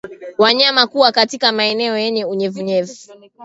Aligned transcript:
Wanyama 0.37 0.87
kuwa 0.87 1.11
katika 1.11 1.51
maeneo 1.51 1.97
yenye 1.97 2.25
unyevunyevu 2.25 2.95